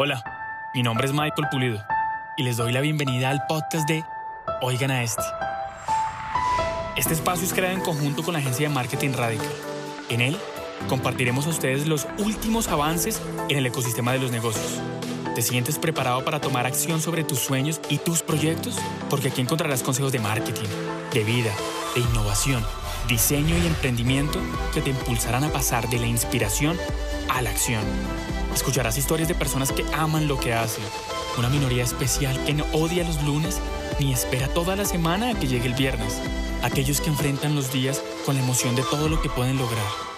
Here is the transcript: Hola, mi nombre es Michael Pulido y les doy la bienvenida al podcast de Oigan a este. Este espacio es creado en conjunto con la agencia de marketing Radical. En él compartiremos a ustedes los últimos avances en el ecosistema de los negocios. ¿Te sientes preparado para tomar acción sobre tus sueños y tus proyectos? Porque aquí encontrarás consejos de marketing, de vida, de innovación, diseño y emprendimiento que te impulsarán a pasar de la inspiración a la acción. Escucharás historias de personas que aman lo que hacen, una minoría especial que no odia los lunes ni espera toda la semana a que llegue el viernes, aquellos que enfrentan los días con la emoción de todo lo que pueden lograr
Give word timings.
Hola, 0.00 0.22
mi 0.74 0.84
nombre 0.84 1.08
es 1.08 1.12
Michael 1.12 1.48
Pulido 1.50 1.84
y 2.36 2.44
les 2.44 2.56
doy 2.56 2.70
la 2.70 2.80
bienvenida 2.80 3.30
al 3.30 3.44
podcast 3.48 3.88
de 3.88 4.04
Oigan 4.60 4.92
a 4.92 5.02
este. 5.02 5.24
Este 6.94 7.14
espacio 7.14 7.44
es 7.44 7.52
creado 7.52 7.74
en 7.74 7.82
conjunto 7.82 8.22
con 8.22 8.34
la 8.34 8.38
agencia 8.38 8.68
de 8.68 8.72
marketing 8.72 9.14
Radical. 9.14 9.50
En 10.08 10.20
él 10.20 10.36
compartiremos 10.88 11.48
a 11.48 11.50
ustedes 11.50 11.88
los 11.88 12.06
últimos 12.18 12.68
avances 12.68 13.20
en 13.48 13.58
el 13.58 13.66
ecosistema 13.66 14.12
de 14.12 14.20
los 14.20 14.30
negocios. 14.30 14.80
¿Te 15.34 15.42
sientes 15.42 15.80
preparado 15.80 16.24
para 16.24 16.40
tomar 16.40 16.64
acción 16.64 17.00
sobre 17.00 17.24
tus 17.24 17.40
sueños 17.40 17.80
y 17.88 17.98
tus 17.98 18.22
proyectos? 18.22 18.78
Porque 19.10 19.30
aquí 19.30 19.40
encontrarás 19.40 19.82
consejos 19.82 20.12
de 20.12 20.20
marketing, 20.20 20.68
de 21.12 21.24
vida, 21.24 21.50
de 21.96 22.02
innovación, 22.02 22.64
diseño 23.08 23.58
y 23.58 23.66
emprendimiento 23.66 24.38
que 24.72 24.80
te 24.80 24.90
impulsarán 24.90 25.42
a 25.42 25.48
pasar 25.48 25.88
de 25.88 25.98
la 25.98 26.06
inspiración 26.06 26.78
a 27.28 27.42
la 27.42 27.50
acción. 27.50 27.82
Escucharás 28.54 28.98
historias 28.98 29.28
de 29.28 29.34
personas 29.34 29.72
que 29.72 29.84
aman 29.94 30.28
lo 30.28 30.38
que 30.38 30.52
hacen, 30.52 30.84
una 31.38 31.48
minoría 31.48 31.84
especial 31.84 32.42
que 32.44 32.54
no 32.54 32.64
odia 32.72 33.04
los 33.04 33.22
lunes 33.22 33.60
ni 34.00 34.12
espera 34.12 34.48
toda 34.48 34.76
la 34.76 34.84
semana 34.84 35.30
a 35.30 35.34
que 35.34 35.46
llegue 35.46 35.66
el 35.66 35.74
viernes, 35.74 36.20
aquellos 36.62 37.00
que 37.00 37.10
enfrentan 37.10 37.54
los 37.54 37.72
días 37.72 38.02
con 38.26 38.34
la 38.34 38.42
emoción 38.42 38.74
de 38.74 38.82
todo 38.82 39.08
lo 39.08 39.20
que 39.22 39.28
pueden 39.28 39.58
lograr 39.58 40.17